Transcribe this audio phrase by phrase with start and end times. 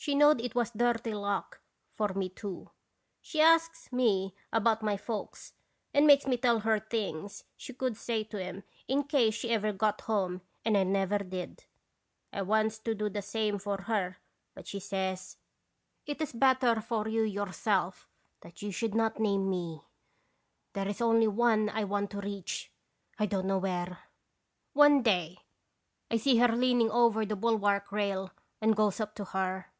[0.00, 1.60] She knowed it was dirty luck
[1.92, 2.70] for me, too.
[3.20, 5.54] She asks me about my folks
[5.92, 9.72] and makes me tell her things she could say to 'em in case she ever
[9.72, 11.64] got home and I never did.
[12.32, 14.18] I wants to do the same for her,
[14.54, 15.36] but she says:"'
[16.06, 18.08] It is better for you yourself
[18.42, 18.74] that you 174 & radons bisitalion.
[18.78, 19.82] should not name me.
[20.74, 22.70] There is only one I want to reach.
[23.18, 23.98] I don't know where.'"
[24.74, 25.38] One day
[26.08, 28.30] I see her leaning over the bul wark rail
[28.60, 29.72] and goes up to her.